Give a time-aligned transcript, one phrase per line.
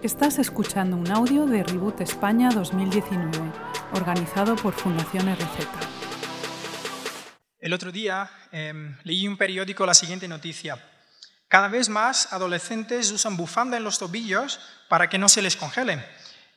[0.00, 3.36] Estás escuchando un audio de Reboot España 2019,
[3.94, 5.66] organizado por Fundación RZ.
[7.58, 10.78] El otro día em, leí un periódico la siguiente noticia.
[11.48, 16.06] Cada vez más adolescentes usan bufanda en los tobillos para que no se les congelen.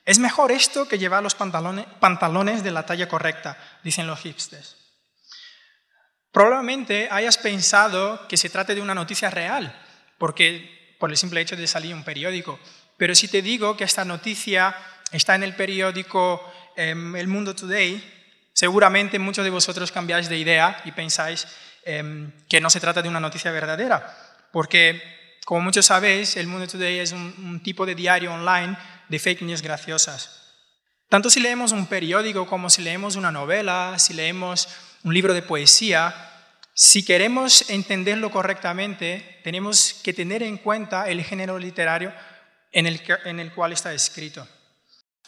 [0.05, 4.77] Es mejor esto que llevar los pantalones, pantalones de la talla correcta, dicen los hipsters.
[6.31, 9.75] Probablemente hayas pensado que se trate de una noticia real,
[10.19, 12.59] porque por el simple hecho de salir un periódico.
[13.01, 14.75] Pero si te digo que esta noticia
[15.11, 16.39] está en el periódico
[16.75, 17.97] em, El Mundo Today,
[18.53, 21.47] seguramente muchos de vosotros cambiáis de idea y pensáis
[21.83, 24.05] em, que no se trata de una noticia verdadera,
[24.51, 25.01] porque
[25.45, 28.77] como muchos sabéis, El Mundo Today es un tipo de diario online
[29.09, 30.53] de fake news graciosas.
[31.09, 34.67] Tanto si leemos un periódico como si leemos una novela, si leemos
[35.03, 36.13] un libro de poesía,
[36.75, 42.13] si queremos entenderlo correctamente, tenemos que tener en cuenta el género literario
[42.71, 44.47] en el, en el cual está escrito.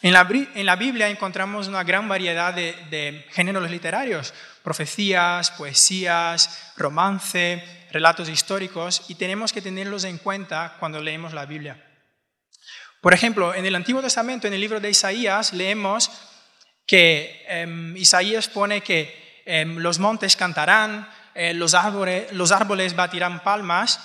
[0.02, 6.72] En la, en la, Biblia encontramos una gran variedad de, de, géneros literarios, profecías, poesías,
[6.76, 11.82] romance, relatos históricos, y tenemos que tenerlos en cuenta cuando leemos la Biblia.
[13.00, 16.10] Por ejemplo, en el Antiguo Testamento, en el libro de Isaías, leemos
[16.86, 23.40] que eh, Isaías pone que Em, los montes cantarán, eh, los, árboles, los árboles batirán
[23.40, 24.00] palmas,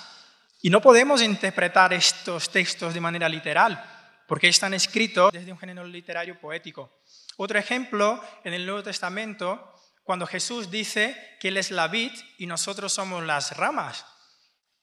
[0.62, 3.82] y no podemos interpretar estos textos de manera literal,
[4.28, 7.00] porque están escritos desde un género literario poético.
[7.38, 12.46] Otro ejemplo, en el Nuevo Testamento, cuando Jesús dice que Él es la vid y
[12.46, 14.04] nosotros somos las ramas.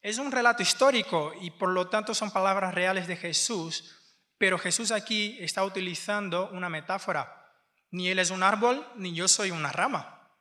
[0.02, 3.96] Es un relato histórico y por lo tanto son palabras reales de Jesús,
[4.38, 7.34] pero Jesús aquí está utilizando una metáfora.
[7.92, 10.32] Ni Él es un árbol, ni yo soy una rama.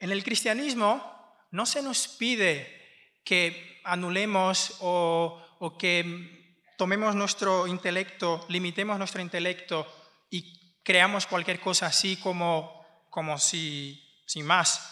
[0.00, 2.81] En el cristianismo no se nos pide
[3.24, 5.40] que anulemos o,
[5.78, 9.86] que tomemos nuestro intelecto, limitemos nuestro intelecto
[10.30, 14.88] y creamos cualquier cosa así como, como si, sin más.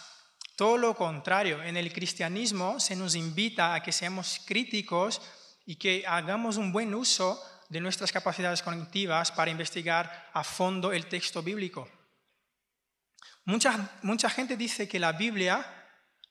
[0.57, 5.21] Todo lo contrario, en el cristianismo se nos invita a que seamos críticos
[5.67, 11.07] y que hagamos un buen uso de nuestras capacidades cognitivas para investigar a fondo el
[11.07, 11.89] texto bíblico.
[13.45, 15.80] Mucha, mucha gente dice que la Biblia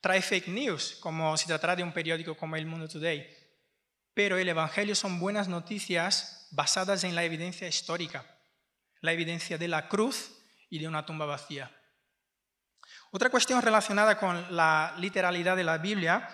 [0.00, 3.28] trae fake news, como si tratara de un periódico como El Mundo Today.
[4.14, 8.24] Pero el Evangelio son buenas noticias basadas en la evidencia histórica,
[9.00, 10.32] la evidencia de la cruz
[10.68, 11.70] y de una tumba vacía.
[13.12, 16.28] Otra cuestión relacionada con la literalidad de la Biblia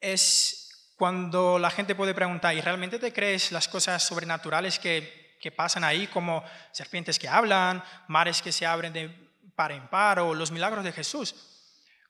[0.00, 5.52] es cuando la gente puede preguntar, ¿y realmente te crees las cosas sobrenaturales que, que
[5.52, 10.34] pasan ahí, como serpientes que hablan, mares que se abren de par en par o
[10.34, 11.34] los milagros de Jesús.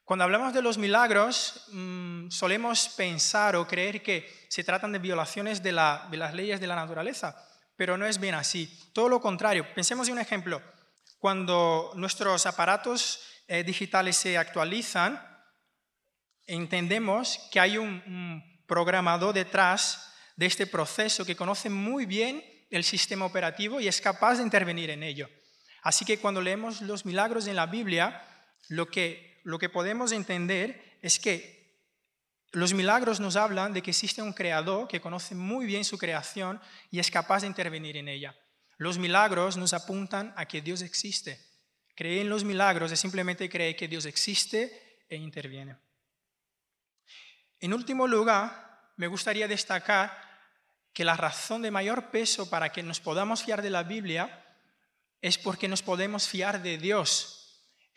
[0.08, 5.62] Cuando hablamos de los milagros, mm, solemos pensar o creer que se tratan de violaciones
[5.62, 7.36] de, las leyes de la naturaleza,
[7.76, 8.74] pero no es bien así.
[8.94, 9.66] Todo lo contrario.
[9.74, 10.62] Pensemos en un ejemplo.
[11.18, 15.20] Cuando nuestros aparatos eh, digitales se actualizan,
[16.46, 23.26] entendemos que hay un programador detrás de este proceso que conoce muy bien el sistema
[23.26, 25.28] operativo y es capaz de intervenir en ello.
[25.82, 28.22] Así que cuando leemos los milagros en la Biblia,
[28.68, 31.80] lo que, lo que podemos entender es que
[32.52, 36.60] los milagros nos hablan de que existe un creador que conoce muy bien su creación
[36.90, 38.36] y es capaz de intervenir en ella.
[38.76, 41.40] Los milagros nos apuntan a que Dios existe.
[41.94, 45.78] Creer en los milagros es simplemente creer que Dios existe e interviene.
[47.58, 50.12] En último lugar, me gustaría destacar
[50.92, 54.44] que la razón de mayor peso para que nos podamos fiar de la Biblia
[55.22, 57.37] es porque nos podemos fiar de Dios,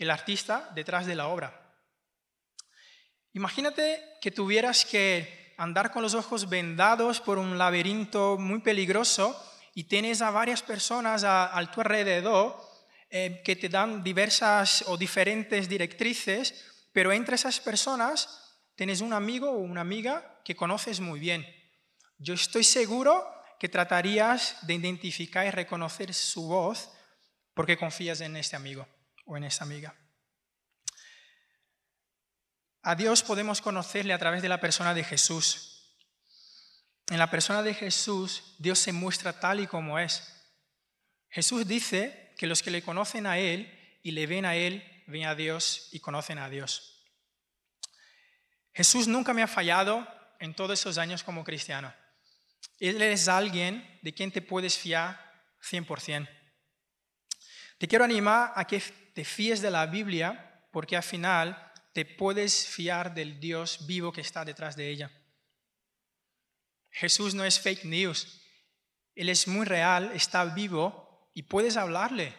[0.01, 1.61] el artista detrás de la obra.
[3.33, 9.39] Imagínate que tuvieras que andar con los ojos vendados por un laberinto muy peligroso
[9.75, 12.59] y tienes a varias personas a, tu alrededor
[13.11, 19.51] eh, que te dan diversas o diferentes directrices, pero entre esas personas tienes un amigo
[19.51, 21.45] o una amiga que conoces muy bien.
[22.17, 23.23] Yo estoy seguro
[23.59, 26.89] que tratarías de identificar y reconocer su voz
[27.53, 28.87] porque confías en este amigo
[29.31, 29.95] o en esta amiga.
[32.83, 35.95] A Dios podemos conocerle a través de la persona de Jesús.
[37.07, 40.21] En la persona de Jesús, Dios se muestra tal y como es.
[41.29, 43.71] Jesús dice que los que le conocen a Él
[44.03, 47.07] y le ven a Él, ven a Dios y conocen a Dios.
[48.73, 50.05] Jesús nunca me ha fallado
[50.41, 51.93] en todos esos años como cristiano.
[52.79, 55.17] Él es alguien de quien te puedes fiar
[55.61, 56.40] 100%.
[57.81, 62.67] Te quiero animar a que te fíes de la Biblia porque al final te puedes
[62.67, 65.11] fiar del Dios vivo que está detrás de ella.
[66.91, 68.39] Jesús no es fake news.
[69.15, 72.37] Él es muy real, está vivo y puedes hablarle.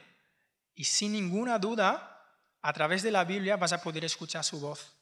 [0.77, 2.25] Y sin ninguna duda,
[2.61, 4.95] a través de la Biblia vas a poder escuchar su voz.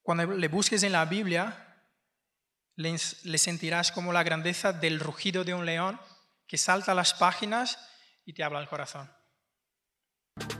[0.00, 1.82] Cuando le busques en la Biblia,
[2.76, 2.98] le,
[3.36, 6.00] sentirás como la grandeza del rugido de un león
[6.46, 7.90] que salta las páginas
[8.24, 9.10] y te habla al corazón.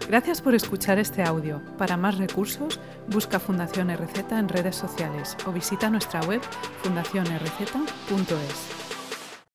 [0.09, 1.63] Gracias por escuchar este audio.
[1.77, 6.43] Para más recursos, busca Fundación RZ en redes sociales o visita nuestra web
[6.83, 8.94] fundacionrz.es.